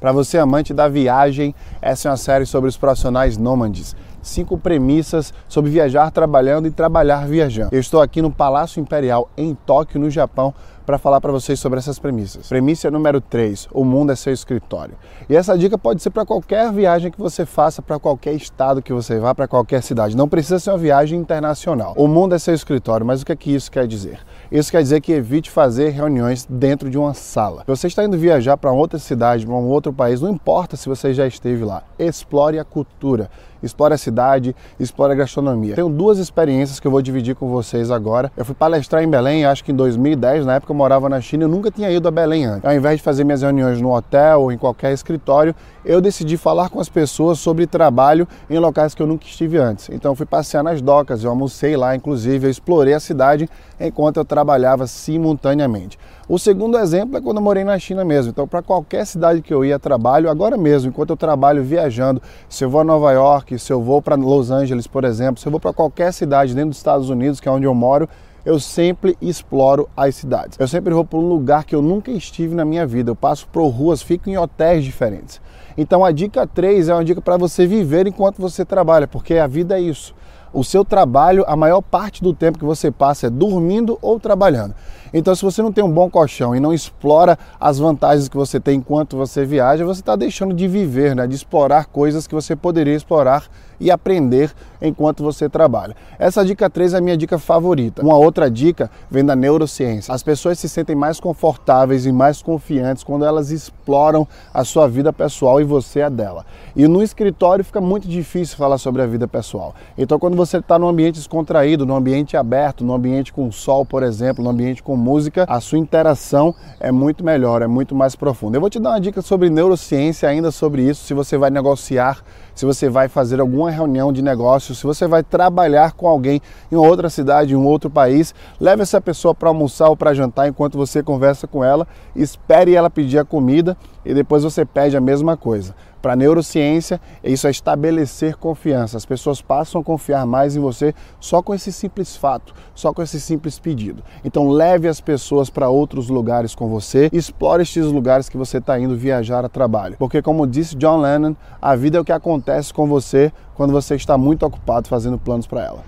Para 0.00 0.12
você 0.12 0.38
amante 0.38 0.72
da 0.72 0.88
viagem, 0.88 1.54
essa 1.82 2.08
é 2.08 2.10
uma 2.10 2.16
série 2.16 2.46
sobre 2.46 2.70
os 2.70 2.76
profissionais 2.78 3.36
nômades. 3.36 3.94
Cinco 4.22 4.56
premissas 4.56 5.32
sobre 5.46 5.70
viajar 5.70 6.10
trabalhando 6.10 6.66
e 6.66 6.70
trabalhar 6.70 7.26
viajando. 7.26 7.68
Eu 7.70 7.80
estou 7.80 8.00
aqui 8.00 8.22
no 8.22 8.30
Palácio 8.30 8.80
Imperial 8.80 9.28
em 9.36 9.54
Tóquio, 9.54 10.00
no 10.00 10.10
Japão, 10.10 10.54
para 10.90 10.98
falar 10.98 11.20
para 11.20 11.30
vocês 11.30 11.60
sobre 11.60 11.78
essas 11.78 12.00
premissas. 12.00 12.48
Premissa 12.48 12.90
número 12.90 13.20
3: 13.20 13.68
o 13.72 13.84
mundo 13.84 14.10
é 14.10 14.16
seu 14.16 14.32
escritório. 14.32 14.96
E 15.28 15.36
essa 15.36 15.56
dica 15.56 15.78
pode 15.78 16.02
ser 16.02 16.10
para 16.10 16.26
qualquer 16.26 16.72
viagem 16.72 17.12
que 17.12 17.18
você 17.18 17.46
faça, 17.46 17.80
para 17.80 17.96
qualquer 18.00 18.34
estado 18.34 18.82
que 18.82 18.92
você 18.92 19.20
vá, 19.20 19.32
para 19.32 19.46
qualquer 19.46 19.84
cidade. 19.84 20.16
Não 20.16 20.28
precisa 20.28 20.58
ser 20.58 20.70
uma 20.70 20.78
viagem 20.78 21.16
internacional. 21.16 21.94
O 21.96 22.08
mundo 22.08 22.34
é 22.34 22.40
seu 22.40 22.54
escritório, 22.54 23.06
mas 23.06 23.22
o 23.22 23.26
que 23.26 23.30
é 23.30 23.36
que 23.36 23.54
isso 23.54 23.70
quer 23.70 23.86
dizer? 23.86 24.18
Isso 24.50 24.72
quer 24.72 24.82
dizer 24.82 25.00
que 25.00 25.12
evite 25.12 25.48
fazer 25.48 25.90
reuniões 25.90 26.44
dentro 26.50 26.90
de 26.90 26.98
uma 26.98 27.14
sala. 27.14 27.60
Se 27.60 27.68
você 27.68 27.86
está 27.86 28.04
indo 28.04 28.18
viajar 28.18 28.56
para 28.56 28.72
outra 28.72 28.98
cidade, 28.98 29.46
para 29.46 29.54
um 29.54 29.68
outro 29.68 29.92
país, 29.92 30.20
não 30.20 30.30
importa 30.30 30.76
se 30.76 30.88
você 30.88 31.14
já 31.14 31.24
esteve 31.24 31.64
lá, 31.64 31.84
explore 32.00 32.58
a 32.58 32.64
cultura 32.64 33.30
explore 33.62 33.94
a 33.94 33.98
cidade, 33.98 34.54
explore 34.78 35.12
a 35.12 35.16
gastronomia. 35.16 35.74
Tenho 35.74 35.88
duas 35.88 36.18
experiências 36.18 36.80
que 36.80 36.86
eu 36.86 36.90
vou 36.90 37.02
dividir 37.02 37.34
com 37.34 37.48
vocês 37.48 37.90
agora. 37.90 38.32
Eu 38.36 38.44
fui 38.44 38.54
palestrar 38.54 39.02
em 39.02 39.08
Belém, 39.08 39.44
acho 39.44 39.64
que 39.64 39.72
em 39.72 39.74
2010, 39.74 40.46
na 40.46 40.54
época 40.54 40.72
eu 40.72 40.76
morava 40.76 41.08
na 41.08 41.20
China, 41.20 41.44
eu 41.44 41.48
nunca 41.48 41.70
tinha 41.70 41.90
ido 41.90 42.06
a 42.08 42.10
Belém 42.10 42.44
antes. 42.44 42.64
Ao 42.64 42.74
invés 42.74 42.98
de 42.98 43.02
fazer 43.02 43.24
minhas 43.24 43.42
reuniões 43.42 43.80
no 43.80 43.94
hotel 43.94 44.42
ou 44.42 44.52
em 44.52 44.58
qualquer 44.58 44.92
escritório, 44.92 45.54
eu 45.84 46.00
decidi 46.00 46.36
falar 46.36 46.68
com 46.68 46.80
as 46.80 46.88
pessoas 46.88 47.38
sobre 47.38 47.66
trabalho 47.66 48.26
em 48.48 48.58
locais 48.58 48.94
que 48.94 49.02
eu 49.02 49.06
nunca 49.06 49.24
estive 49.24 49.58
antes. 49.58 49.88
Então 49.90 50.12
eu 50.12 50.16
fui 50.16 50.26
passear 50.26 50.62
nas 50.62 50.80
docas, 50.80 51.24
eu 51.24 51.30
almocei 51.30 51.76
lá, 51.76 51.94
inclusive, 51.94 52.46
eu 52.46 52.50
explorei 52.50 52.94
a 52.94 53.00
cidade 53.00 53.48
enquanto 53.78 54.18
eu 54.18 54.24
trabalhava 54.24 54.86
simultaneamente. 54.86 55.98
O 56.28 56.38
segundo 56.38 56.78
exemplo 56.78 57.16
é 57.16 57.20
quando 57.20 57.38
eu 57.38 57.42
morei 57.42 57.64
na 57.64 57.76
China 57.78 58.04
mesmo. 58.04 58.30
Então, 58.30 58.46
para 58.46 58.62
qualquer 58.62 59.04
cidade 59.04 59.42
que 59.42 59.52
eu 59.52 59.64
ia 59.64 59.80
trabalho, 59.80 60.30
agora 60.30 60.56
mesmo, 60.56 60.90
enquanto 60.90 61.10
eu 61.10 61.16
trabalho 61.16 61.62
viajando, 61.64 62.22
se 62.48 62.64
eu 62.64 62.70
vou 62.70 62.82
a 62.82 62.84
Nova 62.84 63.10
York, 63.10 63.49
se 63.58 63.72
eu 63.72 63.82
vou 63.82 64.00
para 64.00 64.14
Los 64.14 64.50
Angeles, 64.50 64.86
por 64.86 65.04
exemplo, 65.04 65.40
se 65.40 65.46
eu 65.46 65.50
vou 65.50 65.60
para 65.60 65.72
qualquer 65.72 66.12
cidade 66.12 66.54
dentro 66.54 66.70
dos 66.70 66.78
Estados 66.78 67.08
Unidos, 67.08 67.40
que 67.40 67.48
é 67.48 67.52
onde 67.52 67.66
eu 67.66 67.74
moro, 67.74 68.08
eu 68.44 68.58
sempre 68.58 69.16
exploro 69.20 69.88
as 69.96 70.14
cidades. 70.14 70.58
Eu 70.58 70.66
sempre 70.66 70.94
vou 70.94 71.04
para 71.04 71.18
um 71.18 71.28
lugar 71.28 71.64
que 71.64 71.74
eu 71.74 71.82
nunca 71.82 72.10
estive 72.10 72.54
na 72.54 72.64
minha 72.64 72.86
vida. 72.86 73.10
Eu 73.10 73.16
passo 73.16 73.46
por 73.48 73.66
ruas, 73.68 74.02
fico 74.02 74.30
em 74.30 74.36
hotéis 74.36 74.84
diferentes. 74.84 75.40
Então 75.76 76.04
a 76.04 76.10
dica 76.12 76.46
3 76.46 76.88
é 76.88 76.94
uma 76.94 77.04
dica 77.04 77.20
para 77.20 77.36
você 77.36 77.66
viver 77.66 78.06
enquanto 78.06 78.38
você 78.38 78.64
trabalha, 78.64 79.06
porque 79.06 79.34
a 79.34 79.46
vida 79.46 79.78
é 79.78 79.80
isso. 79.80 80.14
O 80.52 80.64
seu 80.64 80.84
trabalho, 80.84 81.44
a 81.46 81.54
maior 81.54 81.80
parte 81.80 82.22
do 82.22 82.34
tempo 82.34 82.58
que 82.58 82.64
você 82.64 82.90
passa 82.90 83.28
é 83.28 83.30
dormindo 83.30 83.98
ou 84.02 84.18
trabalhando. 84.18 84.74
Então, 85.12 85.34
se 85.34 85.42
você 85.42 85.62
não 85.62 85.72
tem 85.72 85.82
um 85.82 85.90
bom 85.90 86.10
colchão 86.10 86.54
e 86.54 86.60
não 86.60 86.72
explora 86.72 87.38
as 87.58 87.78
vantagens 87.78 88.28
que 88.28 88.36
você 88.36 88.58
tem 88.58 88.78
enquanto 88.78 89.16
você 89.16 89.44
viaja, 89.44 89.84
você 89.84 90.00
está 90.00 90.16
deixando 90.16 90.52
de 90.54 90.66
viver, 90.66 91.14
né? 91.14 91.26
de 91.26 91.34
explorar 91.34 91.86
coisas 91.86 92.26
que 92.26 92.34
você 92.34 92.56
poderia 92.56 92.94
explorar 92.94 93.44
e 93.78 93.90
aprender 93.90 94.52
enquanto 94.80 95.22
você 95.22 95.48
trabalha. 95.48 95.96
Essa 96.18 96.44
dica 96.44 96.68
3 96.70 96.94
é 96.94 96.98
a 96.98 97.00
minha 97.00 97.16
dica 97.16 97.38
favorita. 97.38 98.02
Uma 98.02 98.16
outra 98.16 98.50
dica 98.50 98.90
vem 99.10 99.24
da 99.24 99.36
neurociência. 99.36 100.14
As 100.14 100.22
pessoas 100.22 100.58
se 100.58 100.68
sentem 100.68 100.96
mais 100.96 101.20
confortáveis 101.20 102.06
e 102.06 102.12
mais 102.12 102.42
confiantes 102.42 103.04
quando 103.04 103.24
elas 103.24 103.50
exploram 103.50 104.26
a 104.52 104.64
sua 104.64 104.88
vida 104.88 105.12
pessoal 105.12 105.60
e 105.60 105.64
você 105.64 106.02
a 106.02 106.08
dela. 106.08 106.44
E 106.74 106.86
no 106.86 107.02
escritório 107.02 107.64
fica 107.64 107.80
muito 107.80 108.08
difícil 108.08 108.56
falar 108.56 108.78
sobre 108.78 109.02
a 109.02 109.06
vida 109.06 109.26
pessoal. 109.26 109.74
Então, 109.98 110.18
quando 110.18 110.36
você 110.36 110.58
está 110.58 110.78
num 110.78 110.88
ambiente 110.88 111.16
descontraído, 111.16 111.84
num 111.84 111.96
ambiente 111.96 112.36
aberto, 112.36 112.84
num 112.84 112.94
ambiente 112.94 113.32
com 113.32 113.50
sol, 113.50 113.84
por 113.84 114.02
exemplo, 114.02 114.42
num 114.42 114.50
ambiente 114.50 114.82
com 114.82 114.96
música, 114.96 115.44
a 115.48 115.60
sua 115.60 115.78
interação 115.78 116.54
é 116.78 116.92
muito 116.92 117.24
melhor, 117.24 117.62
é 117.62 117.66
muito 117.66 117.94
mais 117.94 118.14
profunda. 118.14 118.56
Eu 118.56 118.60
vou 118.60 118.70
te 118.70 118.78
dar 118.78 118.90
uma 118.90 119.00
dica 119.00 119.22
sobre 119.22 119.50
neurociência 119.50 120.28
ainda 120.28 120.50
sobre 120.50 120.82
isso, 120.82 121.04
se 121.04 121.14
você 121.14 121.36
vai 121.36 121.50
negociar, 121.50 122.22
se 122.54 122.64
você 122.64 122.88
vai 122.88 123.08
fazer 123.08 123.40
alguma 123.40 123.70
reunião 123.70 124.12
de 124.12 124.22
negócio, 124.70 124.74
se 124.74 124.86
você 124.86 125.06
vai 125.06 125.22
trabalhar 125.22 125.92
com 125.92 126.08
alguém 126.08 126.40
em 126.70 126.76
outra 126.76 127.10
cidade, 127.10 127.52
em 127.52 127.56
um 127.56 127.66
outro 127.66 127.90
país, 127.90 128.34
leve 128.60 128.82
essa 128.82 129.00
pessoa 129.00 129.34
para 129.34 129.48
almoçar 129.48 129.88
ou 129.88 129.96
para 129.96 130.14
jantar 130.14 130.48
enquanto 130.48 130.78
você 130.78 131.02
conversa 131.02 131.46
com 131.46 131.64
ela, 131.64 131.86
espere 132.14 132.74
ela 132.74 132.88
pedir 132.88 133.18
a 133.18 133.24
comida 133.24 133.76
e 134.04 134.14
depois 134.14 134.42
você 134.42 134.64
pede 134.64 134.96
a 134.96 135.00
mesma 135.00 135.36
coisa. 135.36 135.74
Para 136.00 136.14
a 136.14 136.16
neurociência, 136.16 137.00
isso 137.22 137.46
é 137.46 137.50
estabelecer 137.50 138.36
confiança. 138.36 138.96
As 138.96 139.04
pessoas 139.04 139.42
passam 139.42 139.80
a 139.80 139.84
confiar 139.84 140.24
mais 140.26 140.56
em 140.56 140.60
você 140.60 140.94
só 141.18 141.42
com 141.42 141.54
esse 141.54 141.70
simples 141.70 142.16
fato, 142.16 142.54
só 142.74 142.92
com 142.92 143.02
esse 143.02 143.20
simples 143.20 143.58
pedido. 143.58 144.02
Então 144.24 144.48
leve 144.48 144.88
as 144.88 145.00
pessoas 145.00 145.50
para 145.50 145.68
outros 145.68 146.08
lugares 146.08 146.54
com 146.54 146.68
você, 146.68 147.10
explore 147.12 147.62
estes 147.62 147.84
lugares 147.84 148.28
que 148.28 148.36
você 148.36 148.58
está 148.58 148.78
indo 148.78 148.96
viajar 148.96 149.44
a 149.44 149.48
trabalho. 149.48 149.96
Porque 149.98 150.22
como 150.22 150.46
disse 150.46 150.74
John 150.76 151.00
Lennon, 151.00 151.34
a 151.60 151.76
vida 151.76 151.98
é 151.98 152.00
o 152.00 152.04
que 152.04 152.12
acontece 152.12 152.72
com 152.72 152.86
você 152.86 153.30
quando 153.54 153.72
você 153.72 153.94
está 153.94 154.16
muito 154.16 154.46
ocupado 154.46 154.88
fazendo 154.88 155.18
planos 155.18 155.46
para 155.46 155.64
ela. 155.64 155.84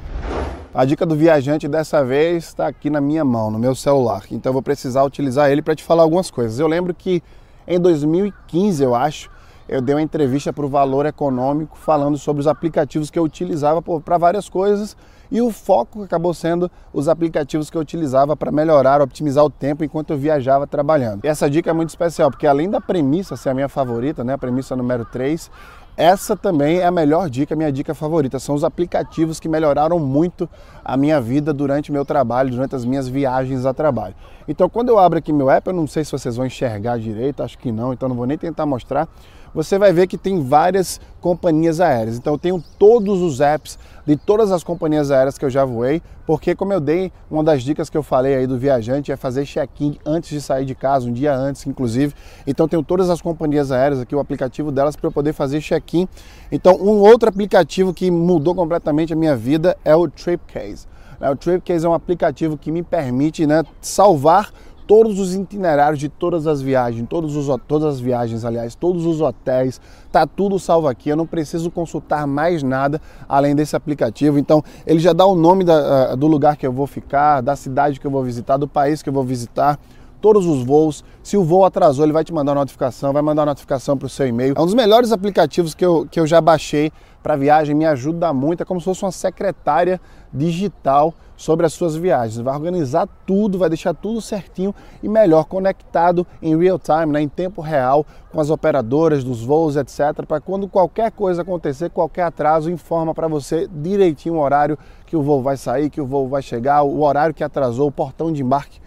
A 0.74 0.86
dica 0.86 1.04
do 1.04 1.14
viajante 1.14 1.68
dessa 1.68 2.02
vez 2.02 2.44
está 2.44 2.66
aqui 2.66 2.88
na 2.88 3.00
minha 3.00 3.24
mão, 3.24 3.50
no 3.50 3.58
meu 3.58 3.74
celular. 3.74 4.24
Então 4.30 4.50
eu 4.50 4.54
vou 4.54 4.62
precisar 4.62 5.04
utilizar 5.04 5.50
ele 5.50 5.60
para 5.60 5.74
te 5.74 5.82
falar 5.82 6.02
algumas 6.02 6.30
coisas. 6.30 6.58
Eu 6.58 6.66
lembro 6.66 6.94
que 6.94 7.22
em 7.66 7.78
2015, 7.78 8.82
eu 8.82 8.94
acho, 8.94 9.30
eu 9.72 9.80
dei 9.80 9.94
uma 9.94 10.02
entrevista 10.02 10.52
para 10.52 10.66
o 10.66 10.68
Valor 10.68 11.06
Econômico 11.06 11.78
falando 11.78 12.18
sobre 12.18 12.40
os 12.40 12.46
aplicativos 12.46 13.10
que 13.10 13.18
eu 13.18 13.22
utilizava 13.22 13.80
para 13.80 14.18
várias 14.18 14.46
coisas 14.46 14.94
e 15.30 15.40
o 15.40 15.50
foco 15.50 16.02
acabou 16.02 16.34
sendo 16.34 16.70
os 16.92 17.08
aplicativos 17.08 17.70
que 17.70 17.76
eu 17.78 17.80
utilizava 17.80 18.36
para 18.36 18.52
melhorar, 18.52 19.00
optimizar 19.00 19.42
o 19.42 19.48
tempo 19.48 19.82
enquanto 19.82 20.10
eu 20.10 20.18
viajava 20.18 20.66
trabalhando. 20.66 21.24
E 21.24 21.28
essa 21.28 21.48
dica 21.48 21.70
é 21.70 21.72
muito 21.72 21.88
especial, 21.88 22.30
porque 22.30 22.46
além 22.46 22.68
da 22.68 22.82
premissa 22.82 23.34
ser 23.34 23.48
a 23.48 23.54
minha 23.54 23.68
favorita, 23.68 24.22
né, 24.22 24.34
a 24.34 24.38
premissa 24.38 24.76
número 24.76 25.06
3, 25.06 25.50
essa 25.96 26.36
também 26.36 26.78
é 26.78 26.84
a 26.84 26.90
melhor 26.90 27.30
dica, 27.30 27.56
minha 27.56 27.70
dica 27.70 27.94
favorita. 27.94 28.38
São 28.38 28.54
os 28.54 28.64
aplicativos 28.64 29.38
que 29.38 29.48
melhoraram 29.48 29.98
muito 29.98 30.48
a 30.84 30.96
minha 30.98 31.20
vida 31.20 31.52
durante 31.52 31.90
o 31.90 31.92
meu 31.92 32.04
trabalho, 32.04 32.50
durante 32.50 32.74
as 32.74 32.84
minhas 32.84 33.08
viagens 33.08 33.64
a 33.66 33.72
trabalho. 33.74 34.14
Então, 34.48 34.68
quando 34.68 34.88
eu 34.88 34.98
abro 34.98 35.18
aqui 35.18 35.32
meu 35.32 35.50
app, 35.50 35.66
eu 35.66 35.72
não 35.72 35.86
sei 35.86 36.04
se 36.04 36.12
vocês 36.12 36.36
vão 36.36 36.46
enxergar 36.46 36.98
direito, 36.98 37.42
acho 37.42 37.58
que 37.58 37.70
não, 37.70 37.92
então 37.92 38.08
não 38.08 38.16
vou 38.16 38.26
nem 38.26 38.38
tentar 38.38 38.66
mostrar. 38.66 39.06
Você 39.54 39.78
vai 39.78 39.92
ver 39.92 40.06
que 40.06 40.16
tem 40.16 40.42
várias 40.42 41.00
companhias 41.20 41.80
aéreas. 41.80 42.16
Então, 42.16 42.34
eu 42.34 42.38
tenho 42.38 42.62
todos 42.78 43.20
os 43.20 43.40
apps 43.40 43.78
de 44.06 44.16
todas 44.16 44.50
as 44.50 44.64
companhias 44.64 45.10
aéreas 45.10 45.38
que 45.38 45.44
eu 45.44 45.50
já 45.50 45.64
voei, 45.64 46.02
porque 46.26 46.54
como 46.54 46.72
eu 46.72 46.80
dei, 46.80 47.12
uma 47.30 47.44
das 47.44 47.62
dicas 47.62 47.88
que 47.88 47.96
eu 47.96 48.02
falei 48.02 48.34
aí 48.34 48.46
do 48.46 48.58
viajante 48.58 49.12
é 49.12 49.16
fazer 49.16 49.44
check-in 49.44 49.98
antes 50.04 50.30
de 50.30 50.40
sair 50.40 50.64
de 50.64 50.74
casa, 50.74 51.06
um 51.06 51.12
dia 51.12 51.34
antes, 51.34 51.66
inclusive. 51.66 52.14
Então 52.46 52.66
tenho 52.66 52.82
todas 52.82 53.10
as 53.10 53.20
companhias 53.20 53.70
aéreas 53.70 54.00
aqui, 54.00 54.14
o 54.14 54.20
aplicativo 54.20 54.72
delas 54.72 54.96
para 54.96 55.06
eu 55.06 55.12
poder 55.12 55.32
fazer 55.32 55.60
check-in. 55.60 56.08
Então 56.50 56.76
um 56.76 57.00
outro 57.00 57.28
aplicativo 57.28 57.94
que 57.94 58.10
mudou 58.10 58.54
completamente 58.54 59.12
a 59.12 59.16
minha 59.16 59.36
vida 59.36 59.76
é 59.84 59.94
o 59.94 60.08
Tripcase. 60.08 60.86
O 61.20 61.36
Tripcase 61.36 61.86
é 61.86 61.88
um 61.88 61.94
aplicativo 61.94 62.58
que 62.58 62.72
me 62.72 62.82
permite 62.82 63.46
né, 63.46 63.62
salvar 63.80 64.50
todos 64.92 65.18
os 65.18 65.34
itinerários 65.34 65.98
de 65.98 66.06
todas 66.06 66.46
as 66.46 66.60
viagens, 66.60 67.08
todos 67.08 67.34
os, 67.34 67.46
todas 67.66 67.94
as 67.94 67.98
viagens, 67.98 68.44
aliás, 68.44 68.74
todos 68.74 69.06
os 69.06 69.22
hotéis, 69.22 69.80
tá 70.12 70.26
tudo 70.26 70.58
salvo 70.58 70.86
aqui. 70.86 71.08
Eu 71.08 71.16
não 71.16 71.26
preciso 71.26 71.70
consultar 71.70 72.26
mais 72.26 72.62
nada 72.62 73.00
além 73.26 73.56
desse 73.56 73.74
aplicativo. 73.74 74.38
Então, 74.38 74.62
ele 74.86 74.98
já 74.98 75.14
dá 75.14 75.24
o 75.24 75.34
nome 75.34 75.64
da, 75.64 76.14
do 76.14 76.26
lugar 76.26 76.58
que 76.58 76.66
eu 76.66 76.72
vou 76.74 76.86
ficar, 76.86 77.40
da 77.40 77.56
cidade 77.56 77.98
que 77.98 78.06
eu 78.06 78.10
vou 78.10 78.22
visitar, 78.22 78.58
do 78.58 78.68
país 78.68 79.02
que 79.02 79.08
eu 79.08 79.14
vou 79.14 79.24
visitar 79.24 79.78
todos 80.22 80.46
os 80.46 80.62
voos. 80.62 81.04
Se 81.22 81.36
o 81.36 81.44
voo 81.44 81.64
atrasou, 81.64 82.04
ele 82.04 82.12
vai 82.12 82.24
te 82.24 82.32
mandar 82.32 82.52
uma 82.52 82.60
notificação, 82.60 83.12
vai 83.12 83.20
mandar 83.20 83.42
uma 83.42 83.46
notificação 83.46 83.98
para 83.98 84.06
o 84.06 84.08
seu 84.08 84.26
e-mail. 84.26 84.54
É 84.56 84.60
um 84.60 84.64
dos 84.64 84.74
melhores 84.74 85.12
aplicativos 85.12 85.74
que 85.74 85.84
eu, 85.84 86.06
que 86.08 86.18
eu 86.18 86.26
já 86.26 86.40
baixei 86.40 86.92
para 87.22 87.36
viagem, 87.36 87.74
me 87.74 87.84
ajuda 87.84 88.32
muito. 88.32 88.62
É 88.62 88.64
como 88.64 88.80
se 88.80 88.84
fosse 88.84 89.04
uma 89.04 89.12
secretária 89.12 90.00
digital 90.32 91.12
sobre 91.36 91.66
as 91.66 91.72
suas 91.72 91.96
viagens. 91.96 92.38
Vai 92.38 92.54
organizar 92.54 93.08
tudo, 93.26 93.58
vai 93.58 93.68
deixar 93.68 93.94
tudo 93.94 94.20
certinho 94.20 94.72
e 95.02 95.08
melhor 95.08 95.44
conectado 95.44 96.24
em 96.40 96.56
real 96.56 96.78
time, 96.78 97.12
né, 97.12 97.20
em 97.20 97.28
tempo 97.28 97.60
real, 97.60 98.06
com 98.30 98.40
as 98.40 98.48
operadoras 98.48 99.24
dos 99.24 99.42
voos, 99.42 99.76
etc. 99.76 100.24
Para 100.26 100.40
quando 100.40 100.68
qualquer 100.68 101.10
coisa 101.10 101.42
acontecer, 101.42 101.90
qualquer 101.90 102.22
atraso, 102.22 102.70
informa 102.70 103.12
para 103.12 103.26
você 103.26 103.68
direitinho 103.72 104.36
o 104.36 104.40
horário 104.40 104.78
que 105.04 105.16
o 105.16 105.22
voo 105.22 105.42
vai 105.42 105.56
sair, 105.56 105.90
que 105.90 106.00
o 106.00 106.06
voo 106.06 106.28
vai 106.28 106.42
chegar, 106.42 106.82
o 106.82 107.02
horário 107.02 107.34
que 107.34 107.42
atrasou, 107.42 107.88
o 107.88 107.92
portão 107.92 108.32
de 108.32 108.42
embarque 108.42 108.81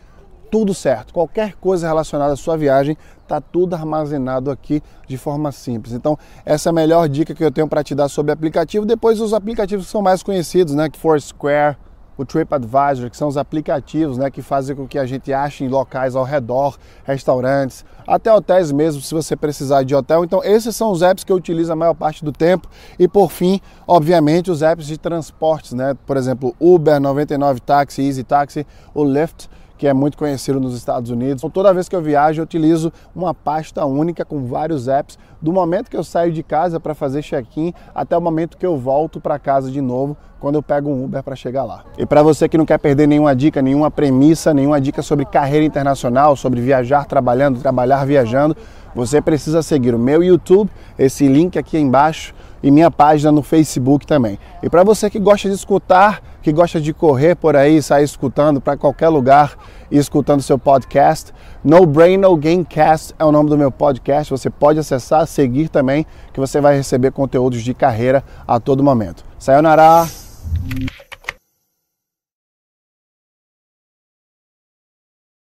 tudo 0.55 0.73
certo. 0.73 1.13
Qualquer 1.13 1.55
coisa 1.55 1.85
relacionada 1.85 2.31
à 2.31 2.37
sua 2.37 2.55
viagem, 2.55 2.97
está 3.21 3.41
tudo 3.41 3.73
armazenado 3.73 4.49
aqui 4.49 4.81
de 5.05 5.17
forma 5.17 5.51
simples. 5.51 5.93
Então, 5.93 6.17
essa 6.45 6.69
é 6.69 6.71
a 6.71 6.73
melhor 6.73 7.09
dica 7.09 7.35
que 7.35 7.43
eu 7.43 7.51
tenho 7.51 7.67
para 7.67 7.83
te 7.83 7.93
dar 7.93 8.07
sobre 8.07 8.31
aplicativo. 8.31 8.85
Depois, 8.85 9.19
os 9.19 9.33
aplicativos 9.33 9.87
que 9.87 9.91
são 9.91 10.01
mais 10.01 10.23
conhecidos, 10.23 10.73
né, 10.73 10.89
que 10.89 10.97
Foursquare, 10.97 11.75
o 12.17 12.23
TripAdvisor, 12.23 13.09
que 13.09 13.17
são 13.17 13.27
os 13.27 13.35
aplicativos 13.35 14.17
né, 14.17 14.31
que 14.31 14.41
fazem 14.41 14.73
com 14.73 14.87
que 14.87 14.97
a 14.97 15.05
gente 15.05 15.33
ache 15.33 15.65
em 15.65 15.67
locais 15.67 16.15
ao 16.15 16.23
redor, 16.23 16.77
restaurantes, 17.03 17.83
até 18.07 18.31
hotéis 18.31 18.71
mesmo, 18.71 19.01
se 19.01 19.13
você 19.13 19.35
precisar 19.35 19.83
de 19.83 19.93
hotel. 19.93 20.23
Então, 20.23 20.41
esses 20.41 20.73
são 20.73 20.89
os 20.89 21.01
apps 21.01 21.25
que 21.25 21.33
eu 21.33 21.35
utilizo 21.35 21.73
a 21.73 21.75
maior 21.75 21.95
parte 21.95 22.23
do 22.23 22.31
tempo. 22.31 22.69
E 22.97 23.09
por 23.09 23.29
fim, 23.29 23.59
obviamente, 23.85 24.49
os 24.49 24.61
apps 24.61 24.87
de 24.87 24.97
transportes, 24.97 25.73
né? 25.73 25.97
Por 26.05 26.15
exemplo, 26.15 26.55
Uber, 26.61 26.97
99 26.97 27.59
Taxi, 27.59 28.03
Easy 28.03 28.23
Taxi, 28.23 28.65
o 28.93 29.03
Lyft 29.03 29.49
que 29.77 29.88
é 29.88 29.94
muito 29.94 30.18
conhecido 30.18 30.60
nos 30.60 30.75
Estados 30.75 31.10
Unidos. 31.10 31.42
Então, 31.42 31.50
toda 31.50 31.74
vez 31.74 31.89
que 31.89 31.95
eu 31.95 32.01
viajo, 32.01 32.39
eu 32.39 32.44
utilizo 32.44 32.92
uma 33.16 33.33
pasta 33.33 33.86
única 33.86 34.24
com 34.24 34.45
vários 34.45 34.88
apps, 34.88 35.18
do 35.42 35.51
momento 35.51 35.89
que 35.89 35.98
eu 35.98 36.04
saio 36.04 36.31
de 36.31 36.42
casa 36.42 36.80
para 36.80 36.95
fazer 36.95 37.22
check-in 37.22 37.74
até 37.94 38.18
o 38.18 38.22
momento 38.22 38.57
que 38.57 38.66
eu 38.66 38.77
volto 38.77 39.19
para 39.19 39.38
casa 39.38 39.69
de 39.69 39.81
novo, 39.81 40.18
quando 40.39 40.56
eu 40.56 40.63
pego 40.63 40.89
um 40.89 41.04
Uber 41.06 41.24
para 41.24 41.36
chegar 41.36 41.63
lá. 41.63 41.83
E 41.98 42.06
para 42.06 42.22
você 42.22 42.48
que 42.48 42.57
não 42.57 42.66
quer 42.66 42.77
perder 42.77 43.07
nenhuma 43.07 43.36
dica, 43.36 43.62
nenhuma 43.62 43.89
premissa, 43.92 44.54
nenhuma 44.54 44.80
dica 44.80 45.01
sobre 45.01 45.25
carreira 45.25 45.66
internacional, 45.66 46.36
sobre 46.36 46.62
viajar 46.62 47.06
trabalhando, 47.06 47.60
trabalhar 47.60 48.06
viajando, 48.06 48.56
você 48.95 49.21
precisa 49.21 49.62
seguir 49.62 49.94
o 49.94 50.00
meu 50.00 50.24
YouTube, 50.24 50.71
esse 50.97 51.27
link 51.27 51.59
aqui 51.59 51.77
embaixo 51.77 52.33
e 52.63 52.71
minha 52.71 52.89
página 52.89 53.31
no 53.31 53.44
Facebook 53.44 54.07
também. 54.07 54.39
E 54.63 54.69
para 54.69 54.83
você 54.83 55.09
que 55.09 55.19
gosta 55.19 55.50
de 55.50 55.53
escutar, 55.53 56.21
que 56.42 56.51
gosta 56.51 56.80
de 56.80 56.94
correr 56.94 57.36
por 57.36 57.56
aí, 57.56 57.81
sair 57.81 58.06
escutando 58.06 58.62
para 58.62 58.77
qualquer 58.77 59.09
lugar 59.09 59.56
e 59.92 59.97
escutando 59.97 60.42
seu 60.42 60.57
podcast, 60.57 61.33
No 61.63 61.86
Brain 61.86 62.18
No 62.18 62.36
Gamecast 62.38 63.13
é 63.19 63.25
o 63.25 63.31
nome 63.31 63.50
do 63.50 63.57
meu 63.57 63.69
podcast. 63.69 64.31
Você 64.31 64.50
pode 64.50 64.80
acessar, 64.80 65.27
seguir 65.27 65.69
também, 65.69 66.06
que 66.33 66.39
você 66.39 66.62
vai 66.62 66.75
receber 66.75 67.12
conteúdos 67.12 67.62
de 67.62 67.74
carreira 67.74 68.24
a 68.48 68.59
todo 68.59 68.83
momento. 68.83 69.25
Sayonara! 69.38 70.07